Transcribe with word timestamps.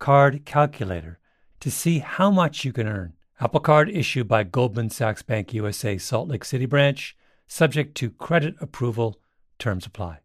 card 0.00 0.44
calculator 0.44 1.20
to 1.60 1.70
see 1.70 1.98
how 2.00 2.30
much 2.30 2.64
you 2.64 2.72
can 2.72 2.88
earn. 2.88 3.12
Apple 3.38 3.60
Card 3.60 3.88
issued 3.88 4.26
by 4.26 4.42
Goldman 4.42 4.90
Sachs 4.90 5.22
Bank 5.22 5.54
USA 5.54 5.96
Salt 5.98 6.28
Lake 6.28 6.44
City 6.44 6.66
branch, 6.66 7.16
subject 7.46 7.94
to 7.98 8.10
credit 8.10 8.56
approval. 8.60 9.20
Terms 9.58 9.86
apply. 9.86 10.20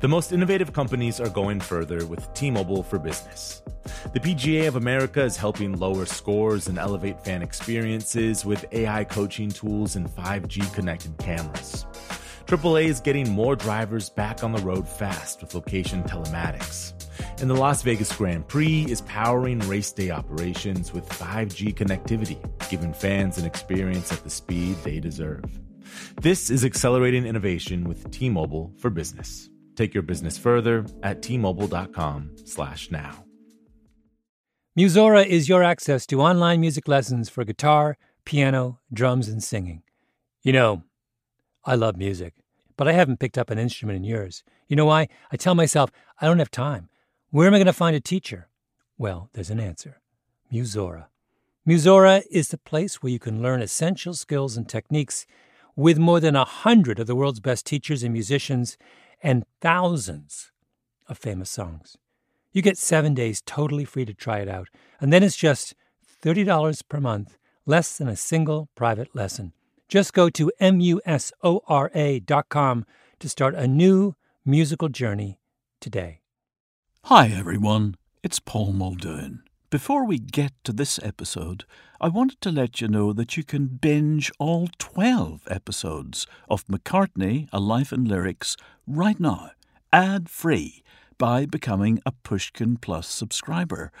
The 0.00 0.08
most 0.08 0.30
innovative 0.30 0.74
companies 0.74 1.20
are 1.20 1.30
going 1.30 1.58
further 1.58 2.04
with 2.04 2.32
T-Mobile 2.34 2.82
for 2.82 2.98
Business. 2.98 3.62
The 4.12 4.20
PGA 4.20 4.68
of 4.68 4.76
America 4.76 5.22
is 5.22 5.38
helping 5.38 5.78
lower 5.78 6.04
scores 6.04 6.68
and 6.68 6.78
elevate 6.78 7.18
fan 7.24 7.40
experiences 7.40 8.44
with 8.44 8.66
AI 8.72 9.04
coaching 9.04 9.48
tools 9.48 9.96
and 9.96 10.06
5G 10.06 10.72
connected 10.74 11.16
cameras. 11.16 11.86
AAA 12.46 12.84
is 12.84 13.00
getting 13.00 13.28
more 13.28 13.56
drivers 13.56 14.08
back 14.08 14.44
on 14.44 14.52
the 14.52 14.62
road 14.62 14.88
fast 14.88 15.40
with 15.40 15.52
location 15.52 16.04
telematics. 16.04 16.92
And 17.40 17.50
the 17.50 17.54
Las 17.54 17.82
Vegas 17.82 18.14
Grand 18.14 18.46
Prix 18.46 18.86
is 18.88 19.00
powering 19.00 19.58
race 19.60 19.90
day 19.90 20.10
operations 20.10 20.92
with 20.92 21.08
5G 21.08 21.74
connectivity, 21.74 22.38
giving 22.70 22.92
fans 22.92 23.36
an 23.36 23.46
experience 23.46 24.12
at 24.12 24.22
the 24.22 24.30
speed 24.30 24.76
they 24.84 25.00
deserve. 25.00 25.44
This 26.20 26.48
is 26.48 26.64
accelerating 26.64 27.26
innovation 27.26 27.82
with 27.82 28.12
T-Mobile 28.12 28.74
for 28.78 28.90
Business. 28.90 29.50
Take 29.74 29.92
your 29.92 30.04
business 30.04 30.38
further 30.38 30.86
at 31.02 31.22
t-mobile.com/now. 31.22 33.24
Musora 34.78 35.26
is 35.26 35.48
your 35.48 35.64
access 35.64 36.06
to 36.06 36.20
online 36.20 36.60
music 36.60 36.86
lessons 36.86 37.28
for 37.28 37.44
guitar, 37.44 37.98
piano, 38.24 38.78
drums, 38.92 39.28
and 39.28 39.42
singing. 39.42 39.82
You 40.42 40.52
know, 40.52 40.84
I 41.68 41.74
love 41.74 41.96
music, 41.96 42.34
but 42.76 42.86
I 42.86 42.92
haven't 42.92 43.18
picked 43.18 43.36
up 43.36 43.50
an 43.50 43.58
instrument 43.58 43.96
in 43.96 44.04
years. 44.04 44.44
You 44.68 44.76
know 44.76 44.86
why? 44.86 45.08
I 45.32 45.36
tell 45.36 45.56
myself 45.56 45.90
I 46.20 46.26
don't 46.26 46.38
have 46.38 46.50
time. 46.50 46.88
Where 47.30 47.48
am 47.48 47.54
I 47.54 47.58
going 47.58 47.66
to 47.66 47.72
find 47.72 47.96
a 47.96 48.00
teacher? 48.00 48.48
Well, 48.96 49.30
there's 49.32 49.50
an 49.50 49.58
answer 49.58 50.00
Musora. 50.52 51.06
Musora 51.68 52.22
is 52.30 52.48
the 52.48 52.58
place 52.58 53.02
where 53.02 53.10
you 53.10 53.18
can 53.18 53.42
learn 53.42 53.60
essential 53.60 54.14
skills 54.14 54.56
and 54.56 54.68
techniques 54.68 55.26
with 55.74 55.98
more 55.98 56.20
than 56.20 56.36
a 56.36 56.44
hundred 56.44 57.00
of 57.00 57.08
the 57.08 57.16
world's 57.16 57.40
best 57.40 57.66
teachers 57.66 58.04
and 58.04 58.12
musicians 58.12 58.78
and 59.20 59.44
thousands 59.60 60.52
of 61.08 61.18
famous 61.18 61.50
songs. 61.50 61.96
You 62.52 62.62
get 62.62 62.78
seven 62.78 63.12
days 63.12 63.42
totally 63.44 63.84
free 63.84 64.04
to 64.04 64.14
try 64.14 64.38
it 64.38 64.48
out, 64.48 64.68
and 65.00 65.12
then 65.12 65.24
it's 65.24 65.36
just 65.36 65.74
$30 66.22 66.88
per 66.88 67.00
month, 67.00 67.36
less 67.66 67.98
than 67.98 68.08
a 68.08 68.16
single 68.16 68.68
private 68.76 69.14
lesson. 69.14 69.52
Just 69.88 70.12
go 70.12 70.28
to 70.30 70.50
musora.com 70.60 71.14
to 73.20 73.28
start 73.28 73.54
a 73.54 73.68
new 73.68 74.14
musical 74.44 74.88
journey 74.88 75.38
today. 75.80 76.22
Hi, 77.04 77.28
everyone. 77.28 77.94
It's 78.24 78.40
Paul 78.40 78.72
Muldoon. 78.72 79.44
Before 79.70 80.04
we 80.04 80.18
get 80.18 80.52
to 80.64 80.72
this 80.72 80.98
episode, 81.04 81.64
I 82.00 82.08
wanted 82.08 82.40
to 82.40 82.50
let 82.50 82.80
you 82.80 82.88
know 82.88 83.12
that 83.12 83.36
you 83.36 83.44
can 83.44 83.66
binge 83.66 84.32
all 84.40 84.68
12 84.78 85.42
episodes 85.48 86.26
of 86.48 86.66
McCartney, 86.66 87.48
A 87.52 87.60
Life 87.60 87.92
in 87.92 88.04
Lyrics 88.06 88.56
right 88.88 89.20
now, 89.20 89.52
ad 89.92 90.28
free, 90.28 90.82
by 91.16 91.46
becoming 91.46 92.00
a 92.04 92.10
Pushkin 92.10 92.76
Plus 92.76 93.06
subscriber. 93.06 93.92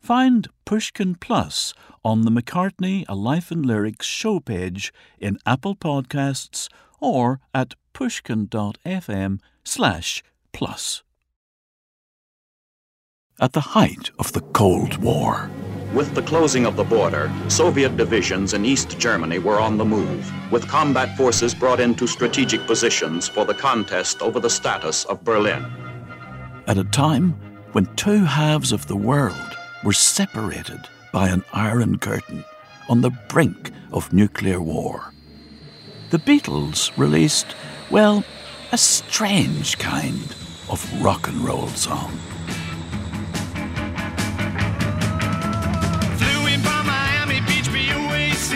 Find 0.00 0.48
Pushkin 0.64 1.14
Plus 1.14 1.74
on 2.02 2.22
the 2.22 2.30
McCartney 2.30 3.04
A 3.08 3.14
Life 3.14 3.52
in 3.52 3.62
Lyrics 3.62 4.06
show 4.06 4.40
page 4.40 4.92
in 5.18 5.38
Apple 5.44 5.76
Podcasts 5.76 6.68
or 7.00 7.40
at 7.52 7.74
pushkin.fm 7.92 9.40
slash 9.62 10.22
plus. 10.52 11.02
At 13.38 13.52
the 13.52 13.60
height 13.60 14.10
of 14.18 14.32
the 14.32 14.40
Cold 14.40 14.96
War, 14.98 15.50
With 15.92 16.14
the 16.14 16.22
closing 16.22 16.66
of 16.66 16.76
the 16.76 16.84
border, 16.84 17.30
Soviet 17.48 17.96
divisions 17.96 18.54
in 18.54 18.64
East 18.64 18.98
Germany 18.98 19.38
were 19.38 19.60
on 19.60 19.76
the 19.76 19.84
move, 19.84 20.32
with 20.52 20.68
combat 20.68 21.16
forces 21.16 21.54
brought 21.54 21.80
into 21.80 22.06
strategic 22.06 22.64
positions 22.66 23.28
for 23.28 23.44
the 23.44 23.54
contest 23.54 24.22
over 24.22 24.40
the 24.40 24.50
status 24.50 25.04
of 25.06 25.24
Berlin. 25.24 25.64
at 26.66 26.78
a 26.78 26.84
time 26.84 27.34
when 27.72 27.86
two 27.96 28.24
halves 28.24 28.72
of 28.72 28.86
the 28.86 28.96
world 28.96 29.56
were 29.84 29.92
separated 29.92 30.80
by 31.12 31.28
an 31.28 31.42
iron 31.52 31.98
curtain 31.98 32.44
on 32.88 33.00
the 33.00 33.10
brink 33.28 33.70
of 33.92 34.12
nuclear 34.12 34.60
war. 34.60 35.12
The 36.10 36.18
Beatles 36.18 36.90
released, 36.96 37.54
well, 37.90 38.24
a 38.72 38.78
strange 38.78 39.78
kind 39.78 40.34
of 40.68 41.02
rock 41.02 41.28
and 41.28 41.40
roll 41.40 41.68
song. 41.68 42.10
Flew 46.18 46.46
in 46.46 46.60
from 46.60 46.86
Miami 46.86 47.40
Beach, 47.46 47.68
BOAC. 47.68 48.50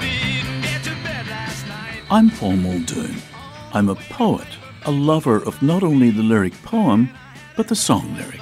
Didn't 0.00 0.62
get 0.62 0.84
to 0.84 0.90
bed 1.02 1.26
last 1.28 1.66
night. 1.66 2.02
I'm 2.10 2.30
Paul 2.30 2.56
Muldoon. 2.56 3.16
I'm 3.72 3.88
a 3.88 3.94
poet, 3.94 4.48
a 4.84 4.90
lover 4.90 5.42
of 5.42 5.60
not 5.60 5.82
only 5.82 6.10
the 6.10 6.22
lyric 6.22 6.54
poem, 6.62 7.10
but 7.56 7.68
the 7.68 7.76
song 7.76 8.14
lyric. 8.16 8.40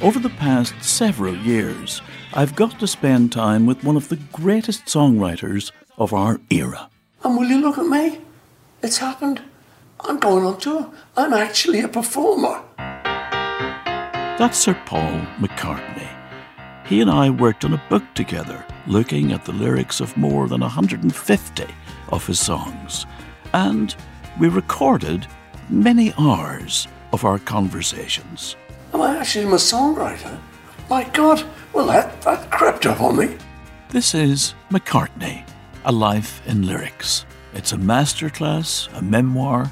Over 0.00 0.20
the 0.20 0.30
past 0.30 0.80
several 0.80 1.36
years, 1.36 2.02
I've 2.32 2.54
got 2.54 2.78
to 2.78 2.86
spend 2.86 3.32
time 3.32 3.66
with 3.66 3.82
one 3.82 3.96
of 3.96 4.08
the 4.08 4.20
greatest 4.32 4.84
songwriters 4.84 5.72
of 5.96 6.12
our 6.12 6.40
era. 6.50 6.88
And 7.24 7.36
will 7.36 7.48
you 7.48 7.60
look 7.60 7.78
at 7.78 7.86
me? 7.86 8.20
It's 8.80 8.98
happened. 8.98 9.42
I'm 9.98 10.20
going 10.20 10.44
on 10.44 10.60
tour. 10.60 10.88
I'm 11.16 11.32
actually 11.32 11.80
a 11.80 11.88
performer. 11.88 12.62
That's 12.76 14.56
Sir 14.56 14.80
Paul 14.86 15.18
McCartney. 15.40 16.08
He 16.86 17.00
and 17.00 17.10
I 17.10 17.30
worked 17.30 17.64
on 17.64 17.72
a 17.72 17.82
book 17.90 18.04
together, 18.14 18.64
looking 18.86 19.32
at 19.32 19.44
the 19.44 19.52
lyrics 19.52 19.98
of 19.98 20.16
more 20.16 20.46
than 20.46 20.60
150 20.60 21.64
of 22.10 22.24
his 22.24 22.38
songs. 22.38 23.04
And 23.52 23.96
we 24.38 24.48
recorded 24.48 25.26
many 25.68 26.14
hours 26.16 26.86
of 27.12 27.24
our 27.24 27.40
conversations. 27.40 28.54
Am 28.92 29.02
I 29.02 29.18
actually 29.18 29.44
a 29.44 29.56
songwriter? 29.56 30.38
My 30.88 31.04
God, 31.10 31.44
well, 31.72 31.86
that, 31.86 32.22
that 32.22 32.50
crept 32.50 32.86
up 32.86 33.00
on 33.00 33.16
me. 33.16 33.36
This 33.90 34.14
is 34.14 34.54
McCartney, 34.70 35.46
A 35.84 35.92
Life 35.92 36.46
in 36.46 36.66
Lyrics. 36.66 37.26
It's 37.54 37.72
a 37.72 37.76
masterclass, 37.76 38.88
a 38.96 39.02
memoir, 39.02 39.70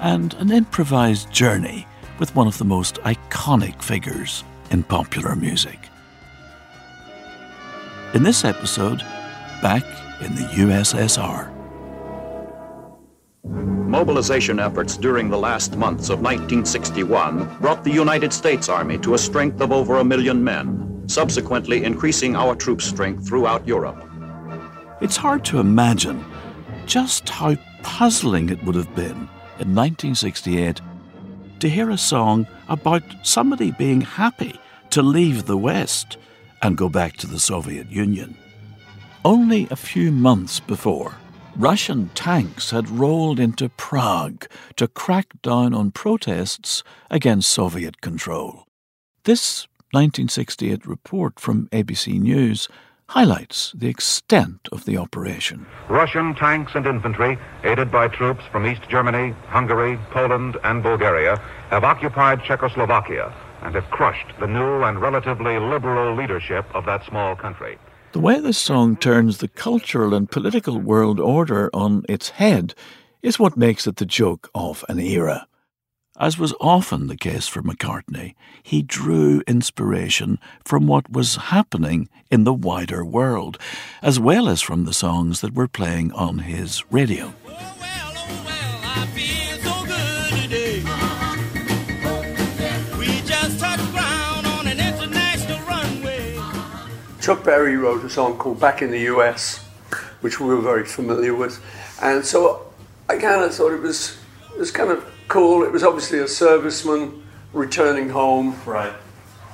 and 0.00 0.34
an 0.34 0.50
improvised 0.50 1.30
journey 1.32 1.86
with 2.18 2.34
one 2.34 2.46
of 2.46 2.58
the 2.58 2.64
most 2.64 2.96
iconic 2.96 3.82
figures 3.82 4.44
in 4.70 4.82
popular 4.82 5.36
music. 5.36 5.88
In 8.14 8.22
this 8.22 8.44
episode, 8.44 9.00
back 9.62 9.84
in 10.20 10.34
the 10.34 10.42
USSR. 10.42 11.55
Mobilization 13.48 14.58
efforts 14.58 14.96
during 14.96 15.30
the 15.30 15.38
last 15.38 15.76
months 15.76 16.10
of 16.10 16.20
1961 16.20 17.58
brought 17.60 17.84
the 17.84 17.90
United 17.90 18.32
States 18.32 18.68
Army 18.68 18.98
to 18.98 19.14
a 19.14 19.18
strength 19.18 19.60
of 19.60 19.72
over 19.72 19.98
a 19.98 20.04
million 20.04 20.42
men, 20.42 21.02
subsequently 21.06 21.84
increasing 21.84 22.34
our 22.34 22.54
troop 22.54 22.82
strength 22.82 23.26
throughout 23.26 23.66
Europe. 23.66 24.02
It's 25.00 25.16
hard 25.16 25.44
to 25.46 25.60
imagine 25.60 26.24
just 26.86 27.28
how 27.28 27.56
puzzling 27.82 28.48
it 28.50 28.62
would 28.64 28.74
have 28.74 28.94
been 28.96 29.28
in 29.60 29.74
1968 29.74 30.80
to 31.60 31.68
hear 31.68 31.90
a 31.90 31.98
song 31.98 32.46
about 32.68 33.02
somebody 33.22 33.70
being 33.70 34.00
happy 34.00 34.58
to 34.90 35.02
leave 35.02 35.46
the 35.46 35.56
West 35.56 36.16
and 36.62 36.76
go 36.76 36.88
back 36.88 37.16
to 37.18 37.26
the 37.26 37.38
Soviet 37.38 37.90
Union. 37.90 38.36
Only 39.24 39.68
a 39.70 39.76
few 39.76 40.10
months 40.10 40.60
before, 40.60 41.14
Russian 41.58 42.10
tanks 42.10 42.70
had 42.70 42.90
rolled 42.90 43.40
into 43.40 43.70
Prague 43.70 44.46
to 44.76 44.86
crack 44.86 45.40
down 45.40 45.72
on 45.72 45.90
protests 45.90 46.82
against 47.10 47.48
Soviet 47.48 48.02
control. 48.02 48.66
This 49.24 49.66
1968 49.92 50.84
report 50.84 51.40
from 51.40 51.68
ABC 51.68 52.20
News 52.20 52.68
highlights 53.08 53.72
the 53.74 53.88
extent 53.88 54.68
of 54.70 54.84
the 54.84 54.98
operation. 54.98 55.64
Russian 55.88 56.34
tanks 56.34 56.72
and 56.74 56.84
infantry, 56.84 57.38
aided 57.64 57.90
by 57.90 58.08
troops 58.08 58.44
from 58.52 58.66
East 58.66 58.82
Germany, 58.90 59.34
Hungary, 59.46 59.98
Poland, 60.10 60.58
and 60.62 60.82
Bulgaria, 60.82 61.38
have 61.70 61.84
occupied 61.84 62.44
Czechoslovakia 62.44 63.32
and 63.62 63.74
have 63.74 63.88
crushed 63.88 64.38
the 64.40 64.46
new 64.46 64.82
and 64.82 65.00
relatively 65.00 65.58
liberal 65.58 66.14
leadership 66.14 66.66
of 66.74 66.84
that 66.84 67.02
small 67.06 67.34
country. 67.34 67.78
The 68.16 68.22
way 68.22 68.40
this 68.40 68.56
song 68.56 68.96
turns 68.96 69.36
the 69.36 69.46
cultural 69.46 70.14
and 70.14 70.30
political 70.30 70.80
world 70.80 71.20
order 71.20 71.68
on 71.74 72.02
its 72.08 72.30
head 72.30 72.72
is 73.20 73.38
what 73.38 73.58
makes 73.58 73.86
it 73.86 73.96
the 73.96 74.06
joke 74.06 74.48
of 74.54 74.82
an 74.88 74.98
era. 74.98 75.46
As 76.18 76.38
was 76.38 76.54
often 76.58 77.08
the 77.08 77.18
case 77.18 77.46
for 77.46 77.60
McCartney, 77.60 78.34
he 78.62 78.80
drew 78.80 79.42
inspiration 79.46 80.38
from 80.64 80.86
what 80.86 81.12
was 81.12 81.36
happening 81.36 82.08
in 82.30 82.44
the 82.44 82.54
wider 82.54 83.04
world, 83.04 83.58
as 84.00 84.18
well 84.18 84.48
as 84.48 84.62
from 84.62 84.86
the 84.86 84.94
songs 84.94 85.42
that 85.42 85.52
were 85.52 85.68
playing 85.68 86.10
on 86.12 86.38
his 86.38 86.90
radio. 86.90 87.34
Chuck 97.26 97.42
Berry 97.42 97.76
wrote 97.76 98.04
a 98.04 98.08
song 98.08 98.38
called 98.38 98.60
Back 98.60 98.82
in 98.82 98.92
the 98.92 99.00
US, 99.12 99.58
which 100.20 100.38
we 100.38 100.46
were 100.46 100.60
very 100.60 100.84
familiar 100.84 101.34
with. 101.34 101.60
And 102.00 102.24
so 102.24 102.72
I 103.08 103.16
kind 103.16 103.42
of 103.42 103.52
thought 103.52 103.72
it 103.72 103.82
was, 103.82 104.16
it 104.54 104.60
was 104.60 104.70
kind 104.70 104.92
of 104.92 105.04
cool. 105.26 105.64
It 105.64 105.72
was 105.72 105.82
obviously 105.82 106.20
a 106.20 106.26
serviceman 106.26 107.22
returning 107.52 108.10
home, 108.10 108.54
Right. 108.64 108.92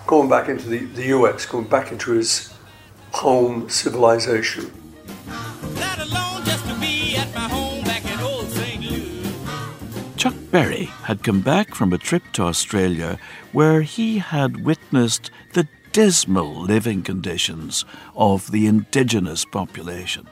going 0.07 0.29
back 0.29 0.51
into 0.51 0.69
the, 0.69 0.81
the 0.81 1.05
US, 1.17 1.47
going 1.47 1.65
back 1.65 1.91
into 1.91 2.13
his 2.13 2.53
home 3.13 3.71
civilization. 3.71 4.71
Let 5.77 5.99
alone 5.99 6.45
just 6.45 6.69
to 6.69 6.75
be 6.79 7.17
at 7.17 7.35
my 7.35 7.49
home 7.49 7.85
back 7.85 8.05
in 8.05 8.21
old 8.21 8.51
St. 8.51 8.85
Louis. 8.85 10.17
Chuck 10.19 10.35
Berry 10.51 10.91
had 11.05 11.25
come 11.25 11.41
back 11.41 11.75
from 11.75 11.95
a 11.95 11.97
trip 11.97 12.23
to 12.35 12.43
Australia 12.43 13.19
where 13.53 13.81
he 13.81 14.19
had 14.19 14.63
witnessed 14.63 15.31
the 15.55 15.67
dismal 15.93 16.63
living 16.63 17.03
conditions 17.03 17.85
of 18.17 18.51
the 18.51 18.67
indigenous 18.67 19.45
population. 19.45 20.27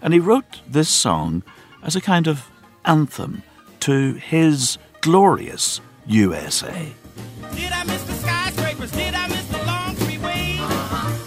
And 0.00 0.14
he 0.14 0.20
wrote 0.20 0.60
this 0.66 0.88
song 0.88 1.42
as 1.82 1.96
a 1.96 2.00
kind 2.00 2.26
of 2.28 2.48
anthem 2.84 3.42
to 3.80 4.14
his 4.14 4.78
glorious 5.00 5.80
USA. 6.06 6.92
Uh-huh. 10.64 11.22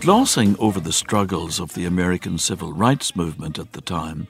Glossing 0.00 0.56
over 0.58 0.80
the 0.80 0.92
struggles 0.92 1.60
of 1.60 1.74
the 1.74 1.86
American 1.86 2.36
civil 2.36 2.72
rights 2.72 3.14
movement 3.14 3.58
at 3.58 3.72
the 3.72 3.80
time, 3.80 4.26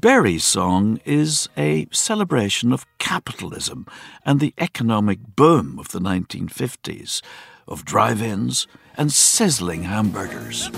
Berry's 0.00 0.44
song 0.44 1.00
is 1.04 1.48
a 1.56 1.88
celebration 1.90 2.72
of 2.72 2.86
capitalism 2.98 3.84
and 4.24 4.38
the 4.38 4.54
economic 4.56 5.18
boom 5.34 5.76
of 5.76 5.88
the 5.88 5.98
1950s, 5.98 7.20
of 7.66 7.84
drive 7.84 8.22
ins 8.22 8.68
and 8.96 9.12
sizzling 9.12 9.82
hamburgers. 9.82 10.70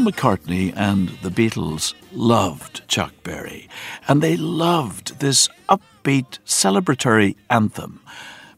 Paul 0.00 0.12
McCartney 0.12 0.72
and 0.74 1.10
the 1.20 1.28
Beatles 1.28 1.92
loved 2.10 2.88
Chuck 2.88 3.12
Berry, 3.22 3.68
and 4.08 4.22
they 4.22 4.34
loved 4.34 5.20
this 5.20 5.46
upbeat, 5.68 6.38
celebratory 6.46 7.36
anthem. 7.50 8.00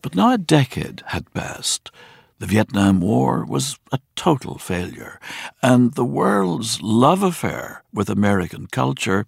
But 0.02 0.14
now 0.14 0.32
a 0.32 0.38
decade 0.38 1.02
had 1.06 1.32
passed. 1.34 1.90
The 2.38 2.46
Vietnam 2.46 3.00
War 3.00 3.44
was 3.44 3.76
a 3.90 3.98
total 4.14 4.56
failure, 4.56 5.18
and 5.60 5.94
the 5.94 6.04
world's 6.04 6.80
love 6.80 7.24
affair 7.24 7.82
with 7.92 8.08
American 8.08 8.68
culture 8.68 9.26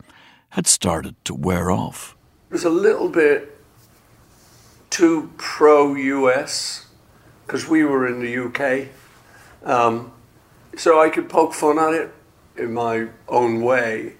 had 0.50 0.68
started 0.68 1.16
to 1.24 1.34
wear 1.34 1.68
off. 1.72 2.16
It 2.48 2.52
was 2.52 2.64
a 2.64 2.70
little 2.70 3.08
bit 3.08 3.58
too 4.88 5.32
pro 5.36 5.96
US 5.96 6.86
because 7.44 7.68
we 7.68 7.82
were 7.82 8.06
in 8.06 8.20
the 8.20 8.38
UK. 8.38 8.90
Um, 9.64 10.12
so 10.76 11.00
I 11.00 11.08
could 11.08 11.28
poke 11.28 11.54
fun 11.54 11.78
at 11.78 11.94
it 11.94 12.14
in 12.56 12.72
my 12.72 13.08
own 13.28 13.62
way. 13.62 14.14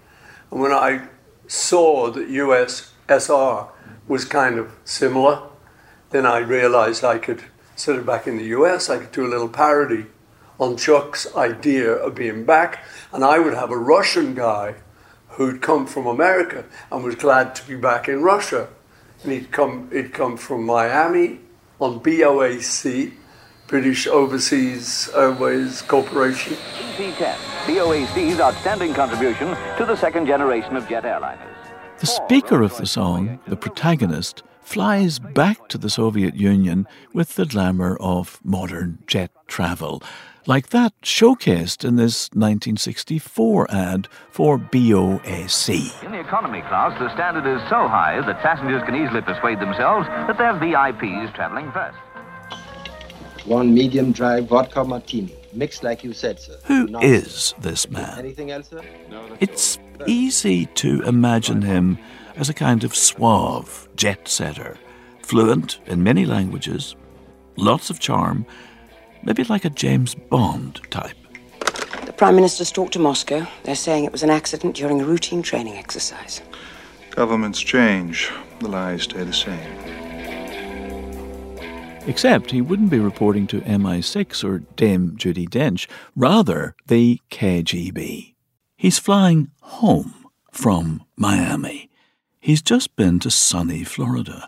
And 0.51 0.61
when 0.61 0.71
I 0.71 1.07
saw 1.47 2.11
that 2.11 2.29
USSR 2.29 3.69
was 4.07 4.25
kind 4.25 4.57
of 4.59 4.75
similar, 4.83 5.41
then 6.11 6.25
I 6.25 6.39
realized 6.39 7.03
I 7.03 7.17
could, 7.17 7.43
instead 7.73 7.97
of 7.97 8.05
back 8.05 8.27
in 8.27 8.37
the 8.37 8.45
US, 8.45 8.89
I 8.89 8.97
could 8.97 9.11
do 9.11 9.25
a 9.25 9.27
little 9.27 9.49
parody 9.49 10.05
on 10.59 10.77
Chuck's 10.77 11.33
idea 11.35 11.91
of 11.91 12.15
being 12.15 12.45
back. 12.45 12.83
And 13.11 13.23
I 13.23 13.39
would 13.39 13.53
have 13.53 13.71
a 13.71 13.77
Russian 13.77 14.35
guy 14.35 14.75
who'd 15.29 15.61
come 15.61 15.85
from 15.85 16.07
America 16.07 16.65
and 16.91 17.03
was 17.03 17.15
glad 17.15 17.55
to 17.55 17.67
be 17.67 17.75
back 17.75 18.07
in 18.07 18.21
Russia. 18.21 18.69
And 19.23 19.33
he'd 19.33 19.51
come, 19.51 19.89
he'd 19.91 20.13
come 20.13 20.37
from 20.37 20.65
Miami 20.65 21.39
on 21.79 21.99
BOAC, 21.99 23.13
British 23.67 24.05
Overseas 24.05 25.09
Airways 25.15 25.81
Corporation. 25.81 26.55
C-10, 26.97 27.35
BOAC's 27.65 28.39
outstanding 28.39 28.93
contribution 28.93 29.55
to 29.77 29.85
the 29.85 29.95
second 29.95 30.27
generation 30.27 30.75
of 30.75 30.87
jet 30.87 31.03
airliners. 31.03 31.55
The 31.99 32.05
speaker 32.05 32.61
of 32.61 32.77
the 32.77 32.85
song, 32.85 33.39
the 33.47 33.57
protagonist, 33.57 34.43
flies 34.61 35.17
back 35.17 35.67
to 35.69 35.79
the 35.79 35.89
Soviet 35.89 36.35
Union 36.35 36.87
with 37.11 37.35
the 37.35 37.45
glamour 37.45 37.97
of 37.99 38.39
modern 38.43 38.99
jet 39.07 39.31
travel, 39.47 40.03
like 40.45 40.69
that 40.69 40.93
showcased 41.01 41.83
in 41.83 41.95
this 41.95 42.29
1964 42.33 43.71
ad 43.71 44.07
for 44.29 44.59
BOAC. 44.59 46.03
In 46.03 46.11
the 46.11 46.19
economy 46.19 46.61
class, 46.61 46.97
the 46.99 47.11
standard 47.15 47.47
is 47.47 47.61
so 47.67 47.87
high 47.87 48.21
that 48.25 48.41
passengers 48.41 48.83
can 48.83 48.95
easily 48.95 49.21
persuade 49.21 49.59
themselves 49.59 50.07
that 50.07 50.37
they're 50.37 50.53
VIPs 50.53 51.33
traveling 51.33 51.71
first. 51.71 51.97
One 53.45 53.75
medium 53.75 54.11
dry 54.11 54.41
vodka 54.41 54.83
martini, 54.83 55.35
mixed 55.53 55.83
like 55.83 56.03
you 56.03 56.13
said, 56.13 56.39
sir. 56.39 56.57
Who 56.65 56.87
Not- 56.87 57.03
is 57.03 57.53
this 57.59 57.89
man? 57.89 58.17
Anything 58.17 58.49
else, 58.49 58.69
sir? 58.69 58.81
No, 59.09 59.23
it's 59.39 59.77
easy 60.07 60.65
to 60.67 61.03
imagine 61.03 61.61
him 61.61 61.99
as 62.35 62.49
a 62.49 62.53
kind 62.55 62.83
of 62.83 62.95
suave 62.95 63.87
jet 63.95 64.27
setter, 64.27 64.77
fluent 65.21 65.79
in 65.85 66.01
many 66.01 66.25
languages, 66.25 66.95
lots 67.55 67.91
of 67.91 67.99
charm, 67.99 68.47
maybe 69.21 69.43
like 69.43 69.63
a 69.63 69.69
James 69.69 70.15
Bond 70.15 70.81
type. 70.89 71.15
The 72.05 72.13
Prime 72.13 72.35
Minister's 72.35 72.71
talked 72.71 72.93
to 72.93 72.99
Moscow. 72.99 73.45
They're 73.63 73.75
saying 73.75 74.05
it 74.05 74.11
was 74.11 74.23
an 74.23 74.31
accident 74.31 74.75
during 74.75 75.01
a 75.01 75.05
routine 75.05 75.43
training 75.43 75.77
exercise. 75.77 76.41
Governments 77.11 77.59
change, 77.59 78.31
the 78.59 78.69
lies 78.69 79.03
stay 79.03 79.23
the 79.23 79.33
same. 79.33 80.04
Except 82.07 82.51
he 82.51 82.61
wouldn't 82.61 82.91
be 82.91 82.99
reporting 82.99 83.47
to 83.47 83.61
MI6 83.61 84.43
or 84.43 84.59
Dame 84.75 85.15
Judi 85.17 85.49
Dench, 85.49 85.87
rather 86.15 86.75
the 86.85 87.19
KGB. 87.31 88.35
He's 88.77 88.99
flying 88.99 89.49
home 89.61 90.13
from 90.51 91.03
Miami. 91.15 91.89
He's 92.39 92.61
just 92.61 92.95
been 92.95 93.19
to 93.21 93.31
sunny 93.31 93.83
Florida, 93.83 94.47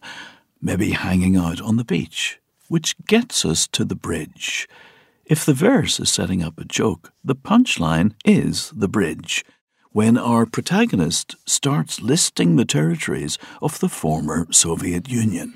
maybe 0.61 0.91
hanging 0.91 1.35
out 1.35 1.59
on 1.59 1.77
the 1.77 1.83
beach, 1.83 2.39
which 2.67 2.95
gets 3.07 3.43
us 3.43 3.67
to 3.69 3.83
the 3.83 3.95
bridge. 3.95 4.67
If 5.25 5.43
the 5.43 5.55
verse 5.55 5.99
is 5.99 6.11
setting 6.11 6.43
up 6.43 6.59
a 6.59 6.63
joke, 6.63 7.11
the 7.23 7.35
punchline 7.35 8.13
is 8.23 8.71
the 8.75 8.87
bridge. 8.87 9.43
When 9.91 10.15
our 10.15 10.45
protagonist 10.45 11.35
starts 11.45 12.01
listing 12.01 12.55
the 12.55 12.65
territories 12.65 13.39
of 13.63 13.79
the 13.79 13.89
former 13.89 14.45
Soviet 14.51 15.09
Union. 15.09 15.55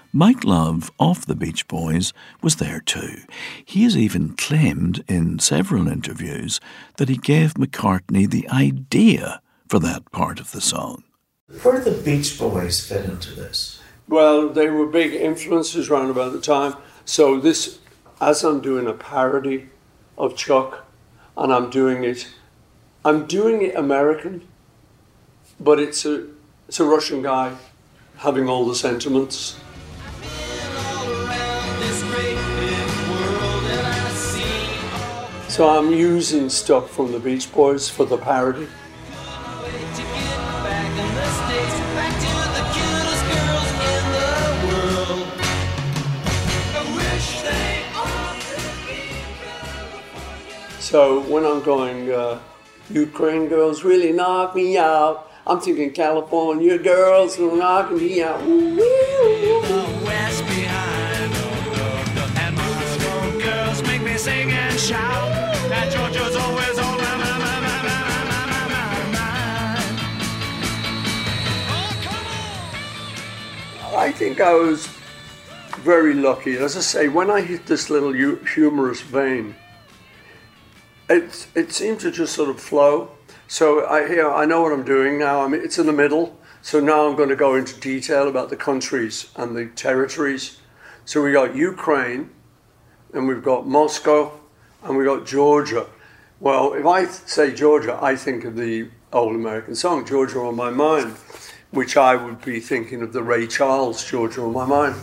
Mike 0.13 0.43
Love 0.43 0.91
of 0.99 1.25
the 1.25 1.35
Beach 1.35 1.69
Boys 1.69 2.11
was 2.43 2.57
there 2.57 2.81
too. 2.81 3.19
He 3.63 3.83
has 3.83 3.95
even 3.95 4.35
claimed 4.35 5.05
in 5.07 5.39
several 5.39 5.87
interviews 5.87 6.59
that 6.97 7.07
he 7.07 7.15
gave 7.15 7.53
McCartney 7.53 8.29
the 8.29 8.49
idea 8.49 9.41
for 9.69 9.79
that 9.79 10.11
part 10.11 10.41
of 10.41 10.51
the 10.51 10.59
song. 10.59 11.05
Where 11.61 11.81
do 11.81 11.89
the 11.89 12.01
Beach 12.01 12.37
Boys 12.37 12.85
fit 12.85 13.05
into 13.05 13.33
this? 13.33 13.81
Well, 14.09 14.49
they 14.49 14.69
were 14.69 14.85
big 14.85 15.13
influences 15.13 15.89
around 15.89 16.09
about 16.09 16.33
the 16.33 16.41
time. 16.41 16.75
So 17.05 17.39
this, 17.39 17.79
as 18.19 18.43
I'm 18.43 18.59
doing 18.59 18.87
a 18.87 18.93
parody 18.93 19.69
of 20.17 20.35
Chuck, 20.35 20.85
and 21.37 21.53
I'm 21.53 21.69
doing 21.69 22.03
it, 22.03 22.27
I'm 23.05 23.27
doing 23.27 23.61
it 23.61 23.75
American, 23.75 24.45
but 25.57 25.79
it's 25.79 26.05
a 26.05 26.27
it's 26.67 26.81
a 26.81 26.85
Russian 26.85 27.21
guy 27.21 27.55
having 28.17 28.49
all 28.49 28.65
the 28.67 28.75
sentiments. 28.75 29.57
So 35.51 35.67
I'm 35.67 35.91
using 35.91 36.49
stuff 36.49 36.91
from 36.91 37.11
the 37.11 37.19
Beach 37.19 37.51
Boys 37.51 37.89
for 37.89 38.05
the 38.05 38.17
parody. 38.17 38.69
So 50.79 51.19
when 51.29 51.45
I'm 51.45 51.61
going, 51.63 52.09
uh, 52.09 52.39
Ukraine 52.89 53.49
girls 53.49 53.83
really 53.83 54.13
knock 54.13 54.55
me 54.55 54.77
out. 54.77 55.29
I'm 55.45 55.59
thinking 55.59 55.91
California 55.91 56.77
girls 56.77 57.37
are 57.37 57.57
knocking 57.57 57.97
me 57.97 58.23
out. 58.23 58.39
West 58.41 59.90
sing 64.21 64.51
and 64.51 64.79
shout. 64.79 65.31
That 65.71 65.91
Georgia's 65.91 66.35
always 66.35 66.77
on 66.77 66.97
my, 66.97 67.21
I 73.97 74.11
think 74.11 74.39
I 74.39 74.53
was 74.53 74.87
very 75.79 76.13
lucky. 76.13 76.57
As 76.57 76.77
I 76.77 76.81
say, 76.81 77.07
when 77.07 77.31
I 77.31 77.41
hit 77.41 77.65
this 77.65 77.89
little 77.89 78.13
humorous 78.13 79.01
vein, 79.01 79.55
it 81.09 81.47
it 81.55 81.71
seemed 81.71 81.99
to 82.01 82.11
just 82.11 82.33
sort 82.33 82.49
of 82.49 82.59
flow. 82.59 83.09
So 83.47 83.87
I 83.87 84.07
here 84.07 84.29
I 84.29 84.45
know 84.45 84.61
what 84.61 84.71
I'm 84.71 84.85
doing 84.85 85.17
now. 85.17 85.41
I 85.41 85.47
mean, 85.47 85.61
it's 85.63 85.79
in 85.79 85.87
the 85.87 85.99
middle. 86.03 86.37
So 86.61 86.79
now 86.79 87.07
I'm 87.07 87.15
going 87.15 87.29
to 87.29 87.35
go 87.35 87.55
into 87.55 87.79
detail 87.79 88.27
about 88.27 88.49
the 88.49 88.55
countries 88.55 89.31
and 89.35 89.55
the 89.55 89.65
territories. 89.65 90.59
So 91.05 91.23
we 91.23 91.31
got 91.31 91.55
Ukraine, 91.55 92.29
and 93.13 93.27
we've 93.27 93.43
got 93.43 93.67
Moscow, 93.67 94.31
and 94.83 94.97
we've 94.97 95.07
got 95.07 95.25
Georgia. 95.25 95.85
Well, 96.39 96.73
if 96.73 96.85
I 96.85 97.05
say 97.05 97.53
Georgia, 97.53 97.99
I 98.01 98.15
think 98.15 98.45
of 98.45 98.55
the 98.55 98.89
old 99.13 99.35
American 99.35 99.75
song 99.75 100.05
"Georgia 100.05 100.39
on 100.39 100.55
My 100.55 100.69
Mind," 100.69 101.15
which 101.71 101.97
I 101.97 102.15
would 102.15 102.43
be 102.43 102.59
thinking 102.59 103.01
of 103.01 103.13
the 103.13 103.21
Ray 103.21 103.47
Charles 103.47 104.03
"Georgia 104.09 104.41
on 104.41 104.53
My 104.53 104.65
Mind." 104.65 104.95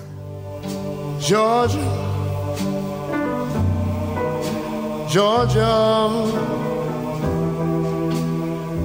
Georgia, 1.21 1.79
Georgia, 5.11 6.23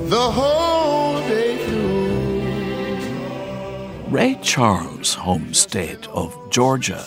the 0.09 0.31
whole 0.31 1.19
day 1.27 1.57
through. 1.65 1.93
Ray 4.09 4.37
Charles' 4.41 5.13
home 5.13 5.53
state 5.53 6.07
of 6.09 6.37
Georgia 6.49 7.05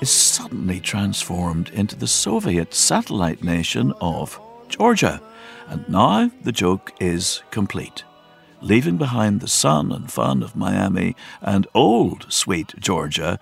is 0.00 0.10
suddenly 0.10 0.80
transformed 0.80 1.68
into 1.70 1.94
the 1.94 2.06
Soviet 2.06 2.74
satellite 2.74 3.44
nation 3.44 3.92
of 4.00 4.40
Georgia. 4.68 5.20
And 5.68 5.86
now 5.88 6.30
the 6.42 6.52
joke 6.52 6.92
is 7.00 7.42
complete. 7.50 8.04
Leaving 8.62 8.96
behind 8.96 9.40
the 9.40 9.48
sun 9.48 9.92
and 9.92 10.10
fun 10.10 10.42
of 10.42 10.56
Miami 10.56 11.14
and 11.40 11.66
old 11.74 12.26
sweet 12.32 12.74
Georgia, 12.78 13.38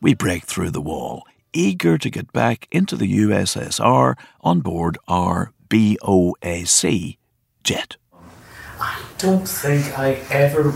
we 0.00 0.14
break 0.14 0.44
through 0.44 0.70
the 0.70 0.80
wall, 0.80 1.24
eager 1.52 1.98
to 1.98 2.10
get 2.10 2.32
back 2.32 2.68
into 2.70 2.96
the 2.96 3.18
USSR 3.18 4.16
on 4.40 4.60
board 4.60 4.98
our 5.08 5.52
BOAC 5.68 7.16
jet. 7.64 7.96
I 8.78 9.02
don't 9.18 9.48
think 9.48 9.98
I 9.98 10.20
ever 10.30 10.74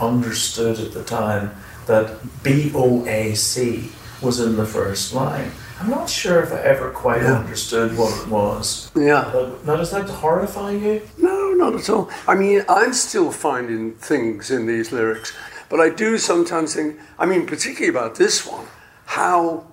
understood 0.00 0.78
at 0.78 0.92
the 0.92 1.02
time 1.02 1.50
that 1.86 2.20
BOAC 2.42 3.90
was 4.20 4.40
in 4.40 4.56
the 4.56 4.66
first 4.66 5.14
line. 5.14 5.50
I'm 5.80 5.90
not 5.90 6.10
sure 6.10 6.42
if 6.42 6.52
I 6.52 6.60
ever 6.62 6.90
quite 6.90 7.22
Yeah. 7.22 7.38
understood 7.38 7.96
what 7.96 8.12
it 8.20 8.28
was. 8.28 8.90
Yeah. 8.96 9.30
But 9.32 9.64
now, 9.64 9.76
does 9.76 9.90
that 9.92 10.08
horrify 10.08 10.72
you? 10.72 11.02
No, 11.18 11.50
not 11.54 11.74
at 11.74 11.88
all. 11.88 12.10
I 12.26 12.34
mean, 12.34 12.64
I'm 12.68 12.92
still 12.92 13.30
finding 13.30 13.92
things 13.92 14.50
in 14.50 14.66
these 14.66 14.90
lyrics, 14.90 15.32
but 15.68 15.78
I 15.80 15.88
do 15.90 16.18
sometimes 16.18 16.74
think, 16.74 16.96
I 17.18 17.26
mean, 17.26 17.46
particularly 17.46 17.96
about 17.96 18.16
this 18.16 18.44
one, 18.46 18.66
how 19.06 19.66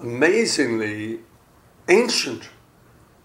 amazingly 0.00 1.20
ancient 1.88 2.48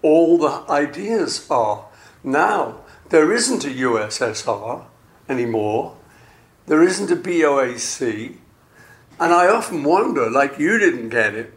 all 0.02 0.38
the 0.38 0.64
ideas 0.70 1.46
are. 1.50 1.86
Now, 2.24 2.82
there 3.10 3.32
isn't 3.32 3.64
a 3.66 3.70
USSR 3.70 4.86
anymore, 5.30 5.96
there 6.66 6.84
isn't 6.84 7.10
a 7.12 7.16
BOAC, 7.16 8.36
and 9.20 9.34
I 9.34 9.48
often 9.48 9.84
wonder, 9.84 10.30
like 10.30 10.60
you 10.60 10.78
didn't 10.78 11.10
get 11.10 11.34
it, 11.34 11.54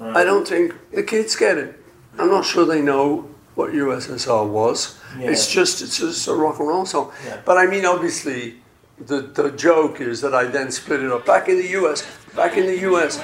I 0.00 0.24
don't 0.24 0.46
think 0.46 0.74
the 0.92 1.02
kids 1.02 1.36
get 1.36 1.58
it. 1.58 1.80
I'm 2.18 2.28
not 2.28 2.44
sure 2.44 2.66
they 2.66 2.82
know 2.82 3.28
what 3.54 3.72
USSR 3.72 4.48
was. 4.48 4.98
It's 5.18 5.50
just 5.50 5.80
it's 5.82 5.98
just 5.98 6.26
a 6.26 6.34
rock 6.34 6.58
and 6.58 6.68
roll 6.68 6.86
song. 6.86 7.12
Yeah. 7.24 7.40
But 7.44 7.58
I 7.58 7.66
mean, 7.66 7.84
obviously, 7.86 8.56
the 8.98 9.20
the 9.22 9.50
joke 9.52 10.00
is 10.00 10.20
that 10.20 10.34
I 10.34 10.44
then 10.44 10.70
split 10.70 11.02
it 11.02 11.10
up 11.10 11.24
back 11.24 11.48
in 11.48 11.56
the 11.56 11.68
U.S., 11.68 12.06
back 12.34 12.56
in 12.56 12.66
the 12.66 12.78
U.S., 12.80 13.18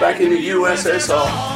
back 0.00 0.20
in 0.20 0.30
the 0.30 0.48
USSR. 0.48 1.55